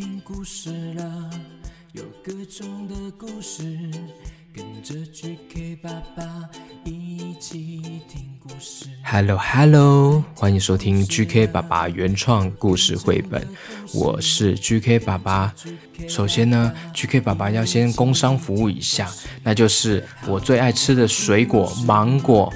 [0.00, 1.30] 听故事了，
[1.92, 3.62] 有各种的故事，
[4.50, 6.48] 跟着 GK 爸爸
[6.86, 8.86] 一起听故事。
[9.04, 13.46] Hello Hello，欢迎收听 GK 爸爸原创故事绘本，
[13.92, 15.54] 我是 GK 爸爸。
[16.08, 19.06] 首先呢，GK 爸爸要先工商服务一下，
[19.42, 22.50] 那就是我最爱吃的水果芒果。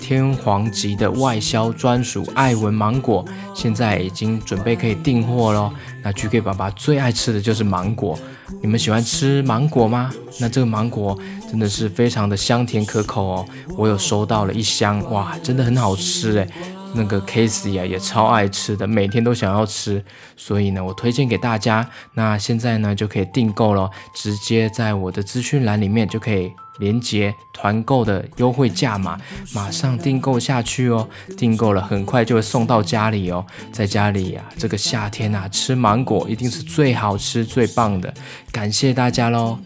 [0.00, 5.72] 天皇级的外销专属爱文芒果，现在已经准备可以订货喽。
[6.02, 8.18] 那 GK 爸爸最爱吃的就是芒果，
[8.60, 10.12] 你们喜欢吃芒果吗？
[10.40, 11.18] 那这个芒果
[11.48, 13.46] 真的是非常的香甜可口哦。
[13.76, 16.48] 我有收到了一箱，哇，真的很好吃诶。
[16.96, 20.00] 那个 Casey 啊也超爱吃的，每天都想要吃，
[20.36, 21.84] 所以呢，我推荐给大家。
[22.12, 26.52] 那现在呢就可以订购了，直接在我的资讯栏里面就可以。
[26.78, 29.18] 连接团购的优惠价码，
[29.52, 31.08] 马上订购下去哦！
[31.36, 33.44] 订购了很快就会送到家里哦。
[33.72, 38.12] 在家里呀、啊，这个夏天啊，吃芒果一定是最好吃、最棒的。
[38.50, 39.58] 感谢大家喽！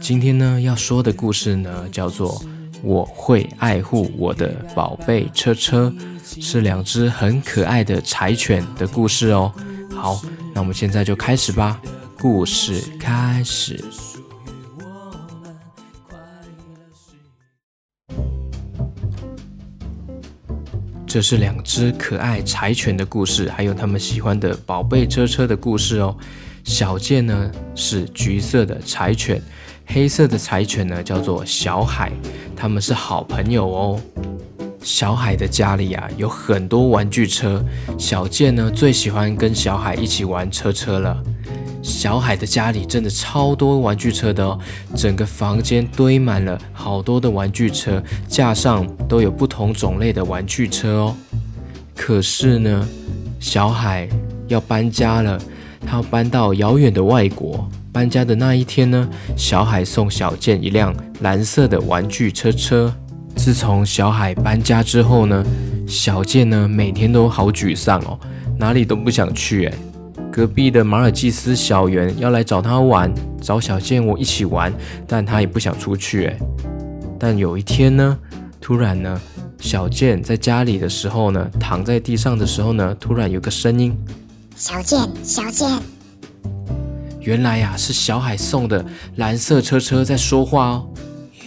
[0.00, 2.32] 今天呢要说的故事呢，叫做
[2.82, 5.92] 《我会爱护我的宝贝车车》，
[6.44, 9.52] 是两只很可爱的柴犬的故事哦。
[9.94, 10.20] 好，
[10.52, 11.80] 那我们现在就开始吧。
[12.18, 14.09] 故事开始。
[21.12, 26.16] 这是两只可爱柴犬的故事，还有他们喜欢的宝贝车车的故事哦。
[26.62, 29.42] 小健呢是橘色的柴犬，
[29.86, 32.12] 黑色的柴犬呢叫做小海，
[32.54, 34.00] 他们是好朋友哦。
[34.84, 37.60] 小海的家里啊有很多玩具车，
[37.98, 41.20] 小健呢最喜欢跟小海一起玩车车了。
[41.82, 44.58] 小海的家里真的超多玩具车的哦，
[44.94, 51.16] 整个房间堆满了好多的玩具车，架上都有不同种类的玩具车哦。
[51.96, 52.88] 可是呢，
[53.38, 54.08] 小海
[54.48, 55.40] 要搬家了，
[55.86, 57.68] 他要搬到遥远的外国。
[57.92, 62.94] 搬家的那一天呢，小海送小健一辆蓝色的玩具车车。
[63.36, 65.44] 自从小海搬家之后呢，
[65.86, 68.18] 小健呢每天都好沮丧哦，
[68.58, 69.74] 哪里都不想去诶。
[70.32, 74.72] 隔壁的马尔济斯小圆要来找他玩，找小健我一起玩，
[75.06, 76.38] 但他也不想出去诶。
[77.18, 78.16] 但有一天呢，
[78.60, 79.20] 突然呢，
[79.58, 83.92] 小健在家里的时候呢，躺在地上的时候呢，突然有个声音
[84.54, 85.68] ：“小健，小健。”
[87.20, 88.84] 原来呀，是小海送的
[89.16, 90.88] 蓝色车车在说话哦。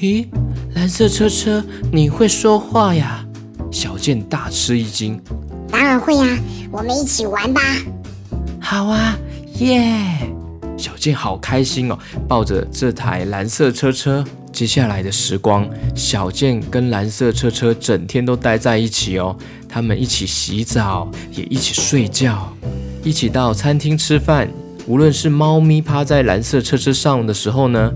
[0.01, 0.27] 咦，
[0.75, 3.25] 蓝色车车，你会说话呀？
[3.71, 5.19] 小健大吃一惊。
[5.71, 6.38] 当然会呀，
[6.69, 7.61] 我们一起玩吧。
[8.66, 9.19] 好啊，
[9.59, 9.94] 耶、
[10.78, 14.24] 小健好开心哦，抱着这台蓝色车车。
[14.53, 19.35] 接下来的时光，小健跟蓝色车车整天都待在一起哦。
[19.68, 22.56] 他们一起洗澡，也一起睡觉，
[23.03, 24.47] 一起到餐厅吃饭。
[24.88, 27.91] 无论是猫咪趴在蓝色车车上的时候呢，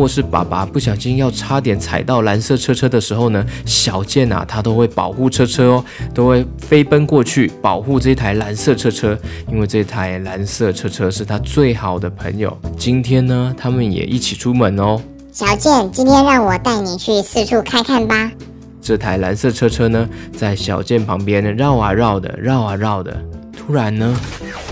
[0.00, 5.84] 或是爸爸不小心要差点踩到蓝色车车的时候呢，小健啊，他都会保护车车哦，
[6.14, 9.14] 都会飞奔过去保护这台蓝色车车，
[9.52, 12.56] 因为这台蓝色车车是他最好的朋友。
[12.78, 14.98] 今天呢，他们也一起出门哦。
[15.30, 18.32] 小健，今天让我带你去四处看看吧。
[18.80, 23.14] 这台蓝色车车呢，在小健旁边绕啊绕的，绕啊绕的。
[23.54, 24.18] 突然呢，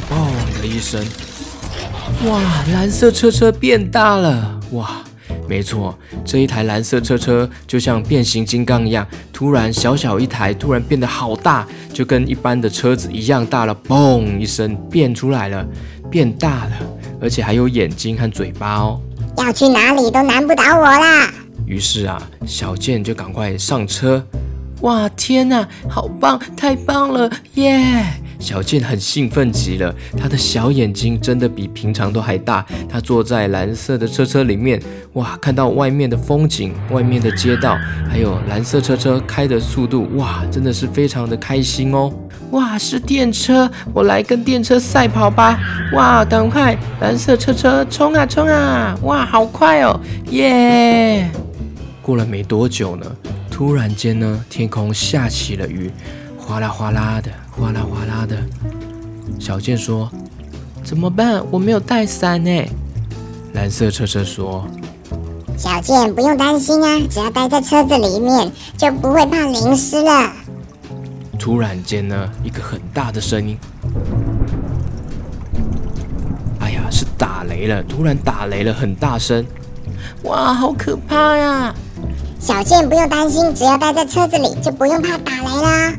[0.08, 1.04] 砰的一声。
[2.24, 2.40] 哇，
[2.72, 4.58] 蓝色车车变大了！
[4.72, 4.90] 哇，
[5.48, 13.74] 没错，这一台蓝色车车就像变形金刚一样，突然小小一台，突然变得好大，就跟一般的车子一样大了。
[13.88, 15.66] 嘣一声，变出来了，
[16.10, 16.72] 变大了，
[17.18, 19.00] 而且还有眼睛和嘴巴哦。
[19.38, 21.32] 要去哪里都难不倒我啦！
[21.64, 24.22] 于是啊，小健就赶快上车。
[24.82, 28.04] 哇，天哪，好棒，太棒了，耶、yeah!！
[28.38, 32.64] 小健很兴奋极了，他的小眼睛真的比平常都还大。
[32.88, 34.80] 他坐在蓝色的车车里面，
[35.14, 37.76] 哇，看到外面的风景、外面的街道，
[38.08, 42.12] 还有蓝色车车开的速度，哇，真的是非常的开心哦。
[42.52, 45.58] 哇，是电车，我来跟电车赛跑吧！
[45.92, 48.96] 哇，赶快，蓝色车车冲啊冲啊！
[49.02, 50.00] 哇，好快哦，
[50.30, 51.28] 耶！
[52.00, 53.04] 过了没多久呢，
[53.58, 55.90] 突然间呢，天空下起了雨，
[56.38, 57.28] 哗啦哗啦的。
[57.50, 58.36] 哗啦哗啦的，
[59.40, 60.08] 小健说
[60.84, 61.44] ：“怎么办？
[61.50, 62.64] 我没有带伞呢。”
[63.54, 64.64] 蓝色车车说
[65.58, 70.32] ：“小健不用担心啊，只要待在车子里面，就不会怕淋湿了。”
[71.36, 73.58] 突然间呢，一个很大的声音
[76.62, 77.82] ：“哎呀，是打雷了！
[77.82, 79.44] 突然打雷了，很大声！
[80.22, 81.74] 哇，好可怕呀！”
[82.38, 85.92] 小健不用担心，只要待在车子里，就不用怕打雷啦。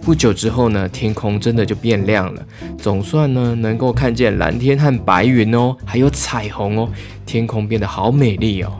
[0.00, 2.42] 不久之后呢，天空真的就变亮了，
[2.78, 6.88] 总算呢能够看见蓝天和白云哦，还有彩虹哦，
[7.26, 8.72] 天空变得好美丽哦。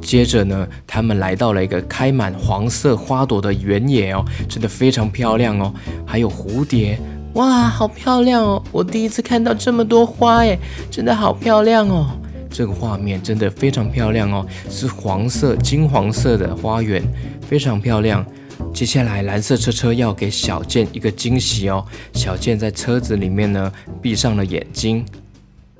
[0.00, 5.72] 接着呢，他们来到了一个开满黄色花朵的原野哦，真的非常漂亮哦，
[6.06, 6.98] 还有蝴蝶，
[7.34, 8.62] 哇，好漂亮哦！
[8.70, 10.58] 我第一次看到这么多花诶，
[10.90, 12.06] 真的好漂亮哦。
[12.52, 17.02] 这个画面真的非常漂亮哦，是黄色、金黄色的花园，
[17.40, 18.24] 非常漂亮。
[18.72, 21.84] 接下来，蓝色车车要给小健一个惊喜哦。
[22.14, 25.04] 小健在车子里面呢，闭上了眼睛。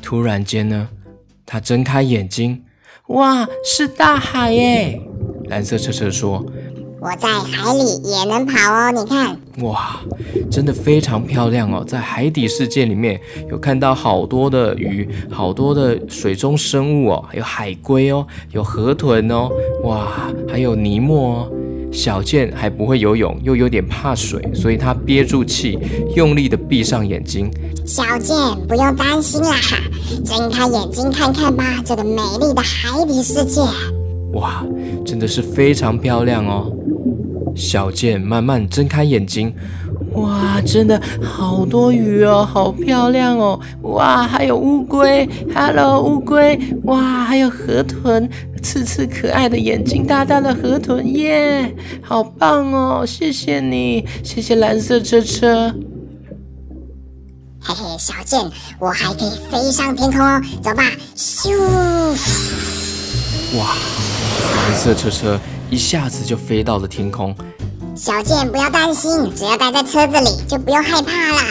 [0.01, 0.89] 突然间呢，
[1.47, 2.63] 他睁开眼睛，
[3.09, 5.01] 哇，是大海耶！
[5.45, 6.45] 蓝色车车说
[7.03, 10.01] ：“我在海里也能跑哦，你看。”哇，
[10.49, 11.85] 真的非常漂亮哦！
[11.85, 13.21] 在海底世界里面
[13.51, 19.51] 有看到好多的鱼，好多的水中生物哦，还有海龟哦，有河豚哦，
[19.83, 20.13] 哇，
[20.49, 21.53] 还有尼莫哦。
[21.91, 25.77] 小健还不会游泳，又有点怕水，所以他憋住气，
[26.15, 27.51] 用力的闭上眼睛。
[27.85, 28.37] 小健
[28.69, 29.57] 不用担心啦，
[30.25, 33.61] 睁开眼睛看看吧，这个美丽的海底世界。
[34.33, 34.65] 哇，
[35.05, 36.73] 真的是非常漂亮哦！
[37.55, 39.55] 小健慢慢睁开眼睛。
[40.13, 43.59] 哇，真的好多鱼哦，好漂亮哦！
[43.83, 46.59] 哇，还有乌龟，Hello，乌龟！
[46.85, 48.29] 哇，还有河豚，
[48.63, 53.07] 刺刺可爱的眼睛，大大的河豚耶好棒哦！
[53.07, 55.75] 谢谢你，谢谢蓝色车车。
[57.61, 58.41] 嘿嘿，小健，
[58.79, 60.83] 我还可以飞上天空哦，走吧，
[61.17, 62.82] 咻！
[63.55, 63.77] 哇，
[64.57, 65.39] 蓝色车车
[65.69, 67.37] 一下子就飞到了天空。
[67.95, 71.45] 小健，不要担心，只要待在车子里就不用害怕啦。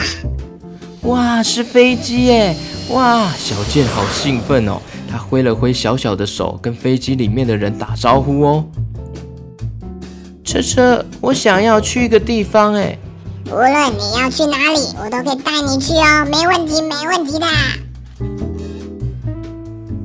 [1.02, 2.56] 哇，是飞机耶！
[2.90, 8.64] 哇，小健好兴奋哦，他挥了挥小小的手，跟飞机里面的人打招呼哦。
[10.44, 12.98] 车车，我想要去一个地方哎。
[13.46, 17.46] 无论你要去哪里，我都可以带你去哦，没问题，没问题的。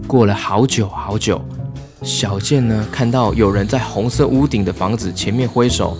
[0.07, 1.41] 过了好久好久，
[2.07, 5.97] 小健呢，看到有人在红色屋顶的房子前面挥手。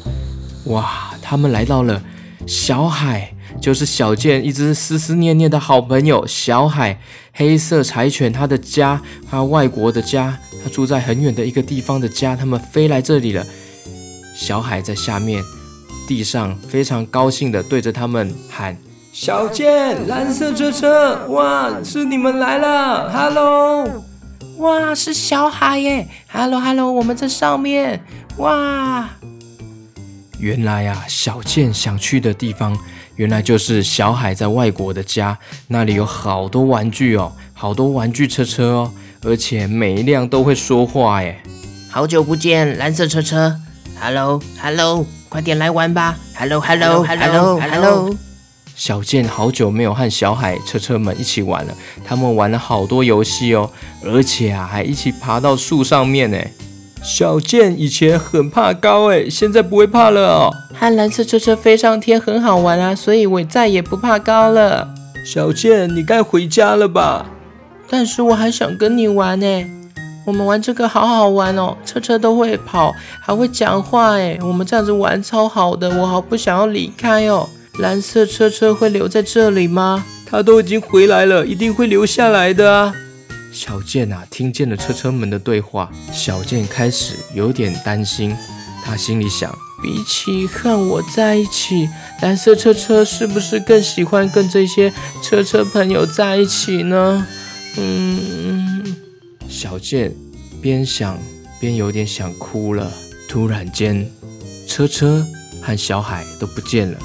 [0.67, 2.01] 哇，他们来到了
[2.47, 6.97] 小海，就是小健一直思思念念的好朋友小海，
[7.33, 13.45] 黑色柴犬他的家，他外国的家，他住在很远的一个地方的家，他们飞来这里了。
[14.33, 15.43] 小海在下面
[16.07, 18.77] 地上非常高兴的对着他们喊
[19.11, 23.85] ：“小健，蓝色车车，哇，是你们来了，Hello，
[24.57, 28.01] 哇，是小海耶，Hello，Hello，我们在上面，
[28.37, 29.09] 哇。”
[30.39, 32.77] 原来啊，小健想去的地方，
[33.15, 35.37] 原来就是小海在外国的家。
[35.67, 38.91] 那里有好多玩具哦，好多玩具车车哦，
[39.23, 41.41] 而且每一辆都会说话耶。
[41.89, 43.59] 好久不见，蓝色车车
[43.99, 48.26] ，Hello，Hello，快点来玩吧，Hello，Hello，Hello，Hello，Hello。
[48.77, 51.73] 小健好久没有和小海车车们一起玩了，
[52.05, 53.67] 他们玩了好多游戏哦，
[54.05, 56.37] 而且啊，还一起爬到树上面呢。
[57.01, 60.53] 小健以前很怕高诶，现在不会怕了哦。
[60.75, 64.87] 和蓝色车车飞上天很好玩啊，所以我再也不怕高了。
[65.25, 67.25] 小健，你该回家了吧？
[67.89, 69.65] 但是我还想跟你玩呢。
[70.23, 74.37] 我们玩这个好好玩哦，车车都会跑，还会讲话诶。
[74.43, 77.49] 我们这样子玩超好的，我好不想要离开哦。
[77.79, 80.05] 蓝色车车会留在这里吗？
[80.25, 82.93] 他都已经回来了，一定会留下来的啊。
[83.53, 88.35] 小健啊，听见了车车们的对话，小健开始有点担心。
[88.83, 91.87] 他心里想：比起和我在一起，
[92.21, 94.91] 蓝色车车是不是更喜欢跟这些
[95.21, 97.25] 车车朋友在一起呢？
[97.77, 98.95] 嗯，
[99.47, 100.13] 小健
[100.61, 101.17] 边想
[101.59, 102.91] 边有点想哭了。
[103.29, 104.09] 突然间，
[104.67, 105.25] 车车
[105.61, 106.97] 和小海都不见了。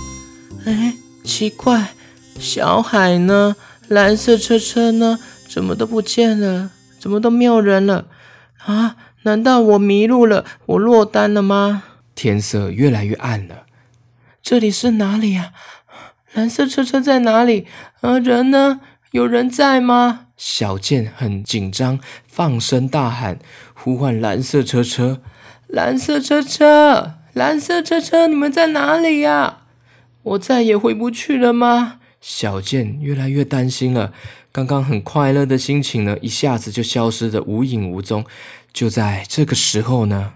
[0.65, 1.95] 哎，奇怪，
[2.39, 3.57] 小海呢？
[3.89, 5.19] 蓝色车车呢？
[5.49, 6.71] 怎么都不见了？
[6.99, 8.07] 怎么都没有人了？
[8.65, 8.97] 啊？
[9.25, 10.45] 难道我迷路了？
[10.67, 11.85] 我落单了吗？
[12.15, 13.67] 天色越来越暗了。
[14.43, 15.53] 这里是哪里啊？
[16.33, 17.67] 蓝色车车在哪里？
[18.01, 18.81] 啊，人呢？
[19.11, 20.27] 有人在吗？
[20.37, 23.39] 小健很紧张，放声大喊，
[23.75, 25.21] 呼唤蓝色车车
[25.69, 29.59] ：“蓝色车车，蓝色车车，你们在哪里呀？
[30.23, 34.13] 我再也回不去了吗？”小健越来越担心了。
[34.53, 38.25] 刚刚很快乐的心情呢，一下子就消失得无影无踪。
[38.73, 40.35] 就在这个时候呢，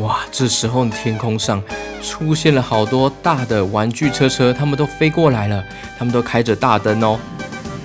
[0.00, 0.20] 哇！
[0.30, 1.62] 这时候天空上
[2.02, 5.64] 出现了好多大的玩具车车，他们都飞过来了，
[5.98, 7.18] 他们都开着大灯哦，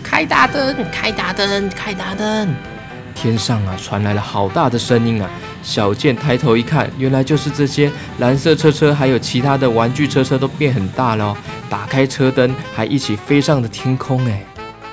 [0.04, 2.75] 开大灯，开大灯，开大灯。
[3.16, 5.30] 天上啊传来了好大的声音啊！
[5.64, 11.38] 小健抬头一看，原来就是这些蓝色车车，还有其他的玩具车车都变很大了哦，
[11.70, 14.24] 打开车灯，还一起飞上了天空。
[14.28, 14.44] 哎，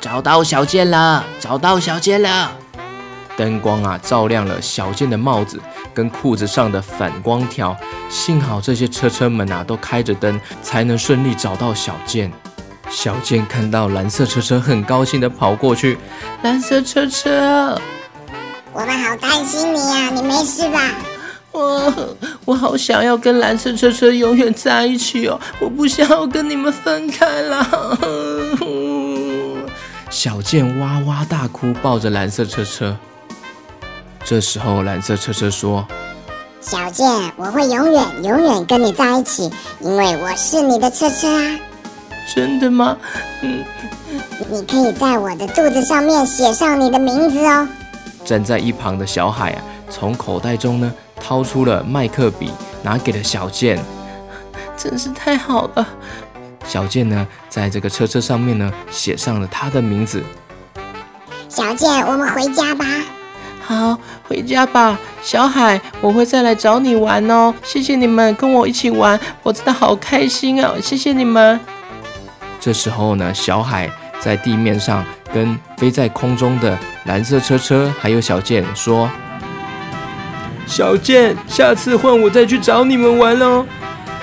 [0.00, 2.52] 找到小健了，找到小健了！
[3.36, 5.60] 灯光啊，照亮了小健的帽子
[5.92, 7.76] 跟裤子上的反光条。
[8.08, 12.30] 幸好这些车车们啊，都开着灯，才能顺利找到小健。
[12.90, 15.98] 小健看到蓝色车车，很高兴地跑过去。
[16.42, 17.80] 蓝色车车。
[18.74, 20.80] 我们好担心你呀，你没事吧？
[21.52, 21.92] 我
[22.46, 27.98] 我好想要跟蓝色车车永远在一起哦，我不想要跟你们分开了。
[30.08, 32.96] 小健哇哇大哭，抱着蓝色车车。
[34.24, 35.86] 这时候，蓝色车车说
[36.62, 39.50] ：“小健，我会永远永远跟你在一起，
[39.80, 41.58] 因为我是你的车车啊。”
[42.34, 42.96] 真的吗？
[43.42, 43.62] 嗯，
[44.48, 47.68] 你可以在我的肚子上面写上你的名字哦。
[48.32, 52.50] 站在一旁的小海啊，从口袋中呢掏出了麦克笔，
[52.82, 53.78] 拿给了小健。
[54.74, 55.86] 真是太好了！
[56.64, 60.22] 小健呢，在这个车车上面呢，写上了他的名字。
[61.46, 62.86] 小健，我们回家吧。
[63.60, 64.98] 好，回家吧。
[65.22, 67.52] 小海，我会再来找你玩哦。
[67.62, 70.80] 谢谢你们跟我一起玩，我真的好开心哦。
[70.80, 71.60] 谢谢你们。
[72.58, 75.04] 这时候呢，小海在地面上。
[75.34, 79.10] 跟飞在空中的蓝色车车，还有小健说
[80.66, 83.66] ：“小健，下次换我再去找你们玩喽。”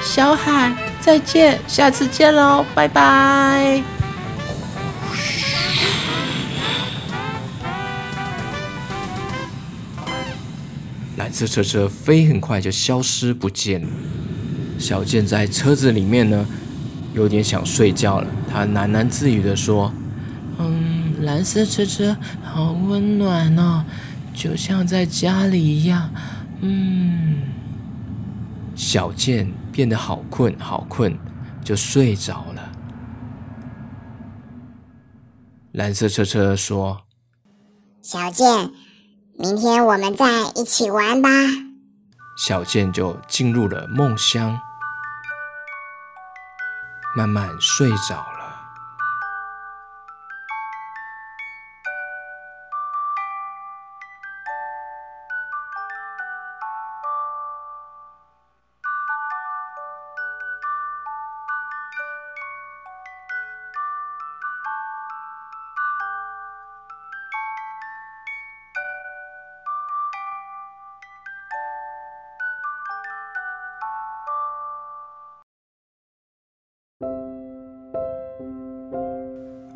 [0.01, 3.83] 小海，再见，下次见喽，拜拜。
[11.17, 13.88] 蓝色车车飞很快就消失不见了。
[14.79, 16.45] 小健在车子里面呢，
[17.13, 18.27] 有点想睡觉了。
[18.50, 20.03] 他喃喃自语地说：“嗯。”
[21.29, 23.86] 蓝色车车好温暖哦，
[24.33, 26.09] 就像在家里一样。
[26.62, 27.43] 嗯，
[28.75, 31.15] 小健变得好困好困，
[31.63, 32.71] 就睡着了。
[35.74, 37.03] 蓝色车车说
[38.01, 38.71] ：“小健，
[39.38, 41.29] 明天我们再一起玩吧。”
[42.43, 44.59] 小健就进入了梦乡，
[47.15, 48.38] 慢慢睡着了。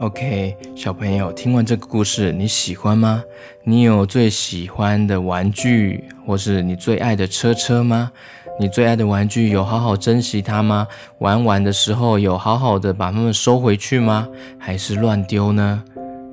[0.04, 3.24] OK，小朋友，听完这个故事，你喜欢吗？
[3.64, 8.12] 你有最喜欢的玩具，或是你最爱的车车吗？
[8.60, 10.86] 你最爱的玩具有好好珍惜它吗？
[11.20, 14.28] 玩完的时候有好好的把它们收回去吗？
[14.60, 15.82] 还是乱丢呢？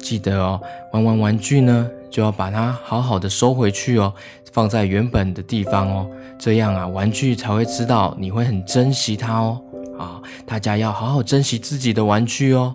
[0.00, 0.60] 记得哦，
[0.92, 4.12] 玩完玩具呢，就要把它好好的收回去哦，
[4.52, 6.10] 放在原本的地方哦，
[6.40, 9.62] 这样啊，玩具才会知道你会很珍惜它哦。
[9.96, 12.74] 啊，大家要好好珍惜自己的玩具哦。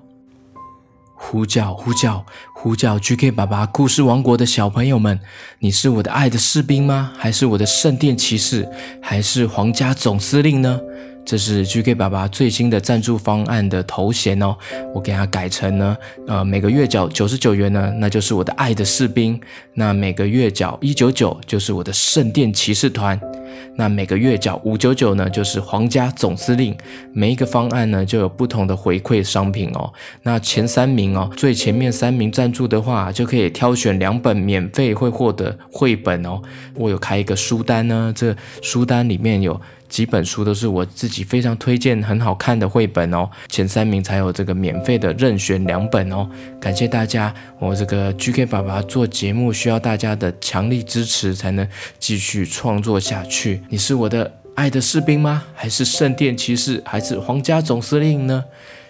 [1.17, 5.19] 呼叫呼叫呼叫！GK 爸爸故事王国的小朋友们，
[5.59, 7.11] 你是我的爱的士兵吗？
[7.17, 8.69] 还是我的圣殿骑士？
[9.01, 10.79] 还是皇家总司令呢？
[11.25, 14.55] 这是 GK 爸爸最新的赞助方案的头衔哦，
[14.93, 19.35] 我给它改成呢，呃，每个月缴九十九元呢，那就是我的爱的士兵；
[19.73, 23.19] 那每个月缴一九九，就是我的圣殿骑士团。
[23.77, 26.75] 那每个月缴五九九呢，就是皇家总司令。
[27.11, 29.91] 每一个方案呢，就有不同的回馈商品哦。
[30.23, 36.41] 那前三名哦，最前面三名赞助的话，就可以挑选两本免费会获得绘本哦。
[36.75, 39.59] 我有开一个书单呢，这书单里面有。
[39.95, 46.29] 几本书都是我自己非常推荐、很好看的绘本哦，前三名才有这个免费的任选两本哦。
[46.59, 51.65] 感谢大家，我这个 GK 爸爸做节目需要大家的强力支持，才能
[51.97, 53.61] 继续创作下去。
[53.69, 55.45] 你是我的爱的士兵吗？
[55.53, 56.83] 还是圣殿骑士？
[56.85, 58.43] 还是皇家总司令呢？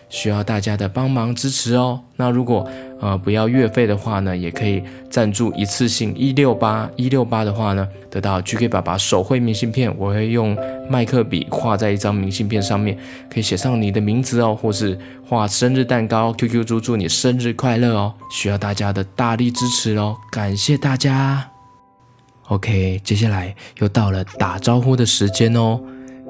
[0.09, 2.01] 需要大家的帮忙支持哦。
[2.15, 2.67] 那如果
[3.01, 9.93] 呃不要月费的话呢，也可以赞助一次性一六八一六八的话呢，得到 GK 爸爸手绘明信片。
[9.97, 10.57] 我会用
[10.89, 12.97] 麦克笔画在一张明信片上面，
[13.29, 14.97] 可以写上你的名字哦，或是
[15.27, 18.13] 画生日蛋糕，QQ 猪祝你生日快乐哦。
[18.31, 21.49] 需要大家的大力支持哦，感谢大家。
[22.47, 25.79] OK，接下来又到了打招呼的时间哦。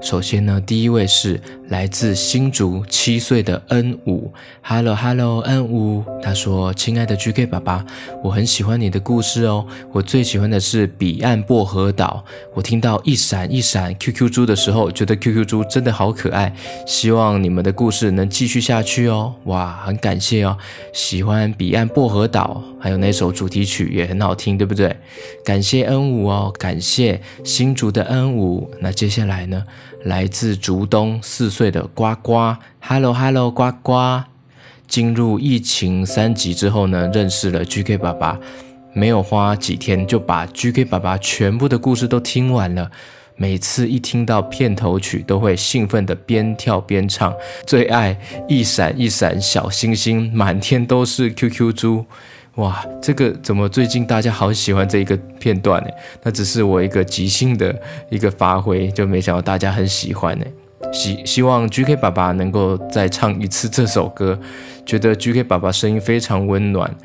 [0.02, 4.32] 首先呢，第一位是来自新竹七岁的恩武
[4.62, 7.84] ，Hello Hello，恩武，他说：“亲爱的 GK 爸爸，
[8.24, 12.24] 我很喜欢你的故事哦，我最喜欢的是彼岸薄荷岛。
[12.54, 16.56] 我听到一闪一闪 QQ 猪的时候，觉得 QQ 猪真的好可爱。
[16.86, 19.34] 希望你们的故事能继续下去哦。
[19.46, 20.56] 哇，很感谢哦，
[20.94, 24.96] 喜欢彼岸薄荷岛，还有那首主题曲也很好听，对不对？
[25.44, 28.70] 感谢恩武哦，感谢新竹的恩武。
[28.80, 29.64] 那接下来呢？”
[30.06, 34.24] 来自竹东四岁的呱呱，Hello Hello，呱呱。
[34.88, 38.40] 进入疫情三级之后呢，认识了 GK 爸爸，
[38.94, 42.92] 没有花几天就把 GK 爸爸全部的故事都听完了。
[43.36, 47.34] 每次一听到片头曲，都会兴奋地边跳边唱。
[47.66, 48.16] 最爱
[48.48, 52.06] 一闪一闪小星星，满天都是 QQ 猪。
[52.56, 55.90] 哇，这个怎么最近大家好喜欢这一个片段呢？
[56.24, 57.78] 那只是我一个即兴的
[58.10, 60.46] 一个发挥，就没想到大家很喜欢呢。
[60.94, 64.40] 希希望 GK 爸爸能够再唱一次这首歌，
[64.86, 66.96] 觉得 GK 爸爸声音非常温暖，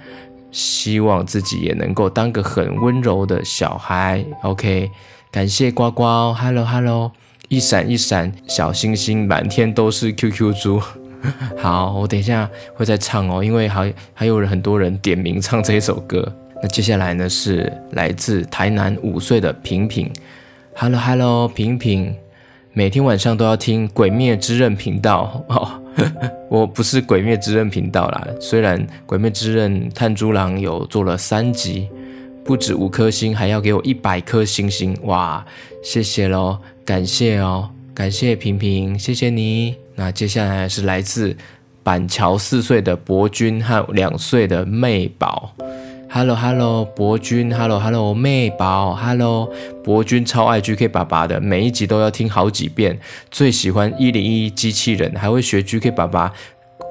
[0.53, 4.25] 希望自己也能够当个很温柔的小孩。
[4.45, 4.89] OK，
[5.33, 7.11] 感谢呱呱，Hello Hello，
[7.49, 10.81] 一闪一闪小星星，满天都是 QQ 猪。
[11.59, 16.31] 好，我等一下会再唱哦，因为还还有很多人点名唱这一首歌。
[16.63, 20.11] 那接下来呢是来自台南五岁的平平
[20.75, 22.15] ，Hello Hello，平平，
[22.73, 25.81] 每天晚上都要听《鬼灭之刃》频道哦。
[26.49, 31.89] 我不是《鬼灭之刃》频道啦，虽然《鬼灭之刃》炭猪郎有做了三集，
[32.45, 35.45] 不止五颗星，还要给我一百颗星星，哇，
[35.83, 39.80] 谢谢喽，感谢哦，感谢平平，谢谢你。
[39.95, 41.37] 那接下来是来自
[41.83, 45.55] 板桥四岁的博君和两岁的妹宝
[46.11, 49.53] ，Hello Hello，博君，Hello Hello，妹宝，Hello，
[49.85, 52.99] 博君超爱 GK 爸爸的，每一集都要听好几遍，
[53.31, 56.33] 最喜欢一零一机器人，还会学 GK 爸爸。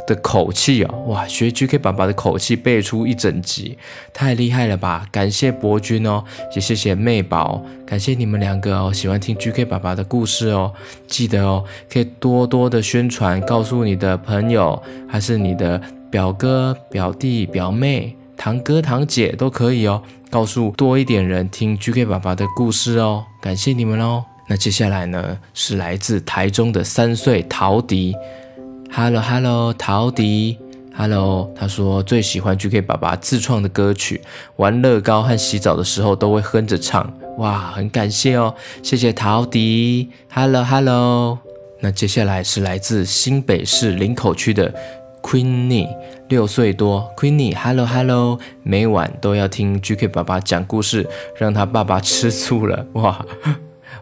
[0.10, 1.28] 的口气哦，哇！
[1.28, 3.78] 学 GK 爸爸的口气背出一整集，
[4.12, 5.06] 太厉害了吧！
[5.12, 6.24] 感谢博君哦，
[6.56, 10.74] 也谢谢妹宝，感谢你们两个哦，喜欢听 GK 爸爸的故事哦，
[11.08, 24.26] 记得哦，可以多多的宣传，告诉你的朋友，还是你的表哥、表弟、表妹、堂哥、堂姐都可以哦，告诉多一点人听 GK 爸爸的故事哦，感谢你们哦。
[24.48, 28.16] 那接下来呢，是来自台中的三岁陶迪。
[28.92, 30.58] Hello Hello，陶迪
[30.96, 34.20] ，Hello，他说最喜欢 GK 爸爸自创的歌曲，
[34.58, 41.38] 玩乐高和洗澡的时候都会哼着唱，哇，很感谢哦，谢谢陶迪，Hello Hello，
[41.80, 44.74] 那接下来是来自新北市林口区的
[45.22, 45.88] Queenie，
[46.28, 53.26] 六岁多，Queenie，Hello Hello，每晚都要听 GK 爸爸讲故事，让他爸爸吃醋了，哇。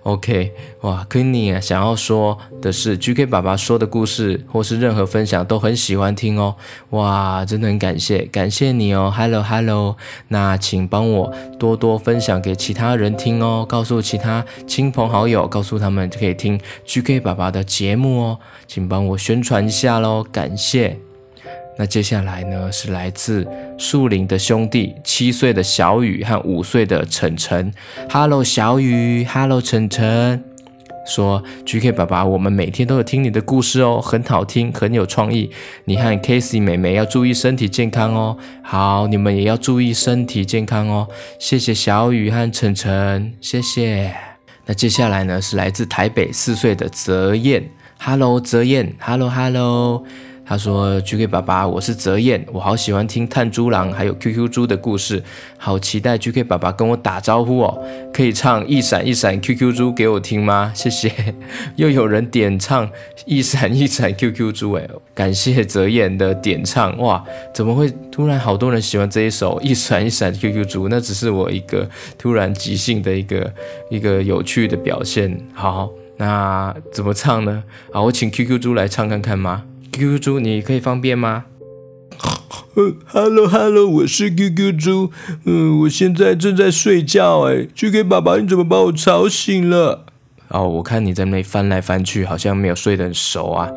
[0.07, 6.55] OK，哇，Queenie 啊，想要说的是，GK 爸爸说的故事或是任何分享都很喜欢听哦，
[6.91, 9.97] 哇，真的很感谢，感谢你哦，Hello Hello，
[10.29, 21.06] 那请帮我多多分享给其他人听哦，告诉其他亲朋好友，告诉他们可以听 GK 爸爸的节目哦，请帮我宣传一下喽，感谢。
[21.77, 27.71] 那接下来呢，是来自树林的兄弟，七岁的小雨和五岁的晨晨。
[28.09, 30.43] Hello，小雨，Hello，晨晨。
[31.05, 35.49] 说 GK 爸爸，我们每天都有听你的故事哦，很好听，很有创意。
[35.85, 38.37] 你和 Casey 妹妹要注意身体健康哦。
[38.61, 41.07] 好，你们也要注意身体健康哦。
[41.39, 44.13] 谢谢小雨和晨晨，谢谢。
[44.65, 47.69] 那接下来呢，是来自台北四岁的泽燕。
[47.99, 50.03] Hello，泽燕，Hello，Hello。
[50.49, 55.21] 他说：“GK 爸爸，我是泽燕，我好喜欢听炭猪郎还有 QQ 猪的故事，
[55.57, 57.77] 好期待 GK 爸爸跟我打招呼哦。
[58.13, 60.71] 可以唱一闪一闪 QQ 猪给我听吗？
[60.73, 61.11] 谢谢。
[61.75, 62.89] 又有人点唱
[63.25, 66.97] 一闪一闪 QQ 猪，哎，感谢泽燕的点唱。
[66.99, 67.21] 哇，
[67.53, 70.87] 怎么会突然好多人喜欢这一首一闪一闪 QQ 猪？
[70.87, 71.85] 那只是我一个
[72.17, 73.53] 突然即兴的一个
[73.89, 75.37] 一个有趣的表现。
[75.53, 77.61] 好，那怎么唱呢？
[77.91, 81.45] 好，我请 QQ 猪来唱看看吗？” QQ 猪，你可以方便吗？
[82.75, 85.11] 呃，Hello Hello，我是 QQ 猪，
[85.45, 90.05] 嗯、呃，我现在正在睡觉，哎，QQ 爸爸，你怎么把我吵醒了？
[90.49, 93.71] 哦，我看你在那里翻来翻去，好像没有睡得很熟啊。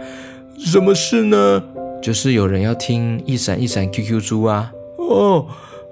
[0.59, 1.62] 什么事呢？
[2.03, 4.73] 就是有人要听一闪一闪 QQ 猪啊。
[4.99, 5.46] 哦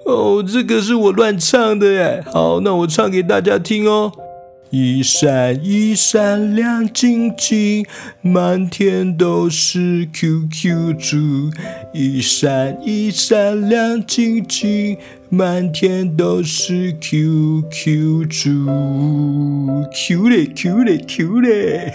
[0.05, 2.23] 哦，这个是我乱唱的耶。
[2.31, 4.11] 好，那我唱给大家听哦。
[4.71, 7.83] 一闪一闪亮晶晶，
[8.21, 11.49] 满天都是 QQ 猪。
[11.91, 14.95] 一闪一闪亮晶晶，
[15.29, 18.67] 满天都是 QQ 猪。
[19.91, 21.91] Q 嘞 Q 嘞 Q 嘞，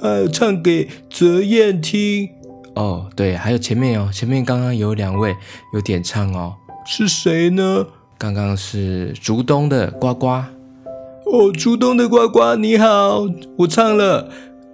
[0.00, 2.30] 还有唱给泽燕听。
[2.76, 5.36] 哦，对，还有前面哦，前面刚刚有两位
[5.74, 6.54] 有点唱哦，
[6.86, 7.86] 是谁呢？
[8.16, 10.42] 刚刚是竹东的呱呱。
[11.26, 13.26] 哦，初冬的呱呱，你好，
[13.58, 14.28] 我唱了。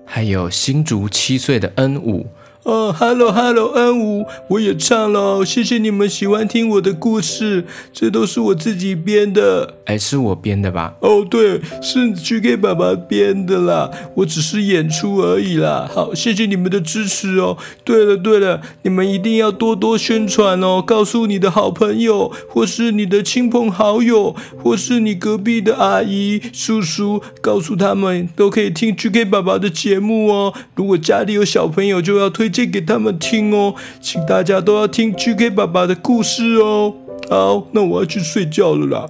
[0.05, 2.27] 还有新竹七岁的恩武。
[2.65, 9.75] 哦，Hello Hello，N 五，我也唱了，谢谢你们喜欢听我的故事，这都是我自己编的。
[9.87, 10.95] 哎，是我编的吧？
[11.01, 15.91] 哦，对，是 GK 爸爸编的啦，我只是演出而已啦。
[15.93, 17.59] 好，谢谢你们的支持哦。
[17.83, 30.55] 对了对了，你们一定要多多宣传哦，告诉你的好朋友，或是你的亲朋好友，或是你隔壁的阿姨叔叔，告诉他们都可以听 GK 爸爸的节目哦。
[30.77, 32.52] 如果家里有小朋友，就要推。
[32.53, 36.95] 借给他们听哦，请大家都要听 GK 爸爸的故事哦。
[37.31, 39.09] 好，那我要去睡觉了啦。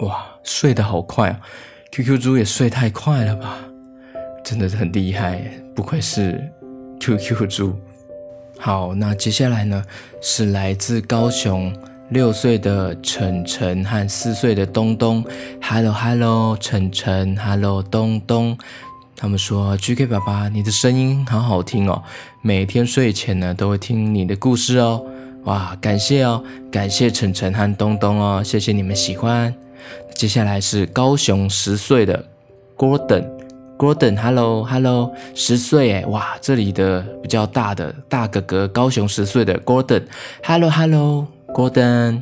[0.00, 1.40] 哇，睡得好快啊
[1.90, 3.64] ！QQ 猪也睡太快了吧？
[4.44, 5.40] 真的很厉害，
[5.74, 6.52] 不愧是
[7.00, 7.74] QQ 猪。
[8.58, 9.82] 好，那接下来呢，
[10.20, 11.74] 是来自高雄。
[12.10, 15.24] 六岁的晨晨和四岁的东东
[15.60, 18.56] ，Hello Hello，晨晨，Hello 东东，
[19.16, 22.02] 他们说 GK 爸爸，你的声音好好听哦，
[22.42, 25.02] 每天睡前呢都会听你的故事哦，
[25.44, 29.52] 哇，感谢哦，感谢晨晨和东东哦，谢谢你们喜欢。
[30.14, 32.24] 接下来是高雄十岁的
[32.76, 41.26] Gordon，Gordon，Hello Hello，十岁哎，哇，这里的比较大的大哥哥，高雄十岁的 Gordon，Hello Hello。
[41.54, 42.20] 郭登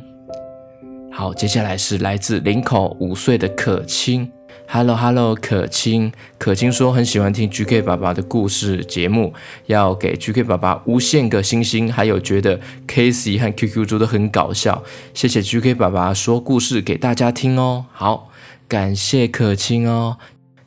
[1.11, 4.31] 好，接下来是来自林口五岁的可清
[4.67, 9.33] ，Hello Hello，可清，可清说很喜欢听 GK 爸爸的故事节目，
[9.65, 14.83] 要给 GK 爸爸无限个星星，还有觉得 Casey 和 QQ 猪都很搞笑，
[15.15, 18.29] 谢谢 GK 爸爸说故事给大家听哦，好，
[18.67, 20.17] 感谢可清哦。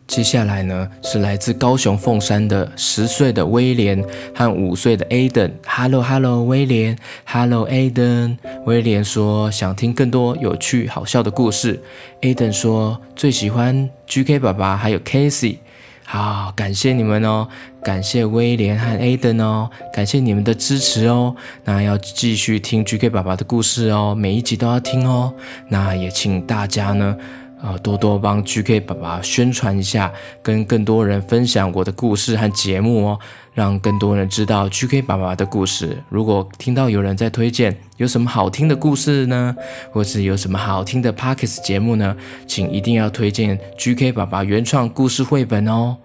[0.06, 4.02] 接下来呢，是来自高雄凤山的十岁的威廉
[4.34, 5.50] 和五岁的 Aden。
[5.66, 6.96] Hello Hello，威廉。
[7.24, 8.36] Hello Aden。
[8.64, 11.82] 威廉说想听更多有趣好笑的故事。
[12.22, 15.58] Aden 说最喜欢 GK 爸爸还有 Casey。
[16.04, 17.48] 好，感谢你们哦，
[17.82, 21.34] 感谢威廉和 Aden 哦，感谢你们的支持哦。
[21.64, 25.34] 那要继续听 GK 爸爸的故事哦，每一集都要听哦。
[25.68, 27.16] 那也请大家呢。
[27.62, 33.18] 呃，多多帮 GK 爸爸宣传一下，跟更多人分享我的故事和节目哦，
[33.54, 36.02] 让更多人知道 GK 爸爸的故事。
[36.10, 39.56] 如果听到有人在推荐，有什么好听的故事呢？
[39.90, 42.14] 或是有什么好听的 Podcast 节目呢？
[42.46, 45.96] 请一定要推荐 GK 爸爸原创故事绘本哦。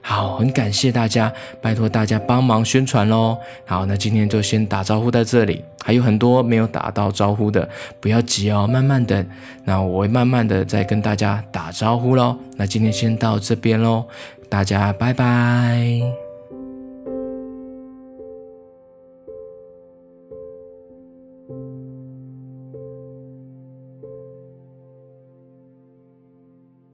[0.00, 3.36] 好，很感谢大家，拜托大家帮忙宣传喽。
[3.66, 7.68] 好，那今天就先打招呼在这里，还有很多没有打到招呼的，
[8.00, 9.26] 不要急哦，慢慢等。
[9.64, 12.36] 那我会慢慢的再跟大家打招呼喽。
[12.56, 14.04] 那今天先到这边喽，
[14.48, 16.27] 大家拜拜。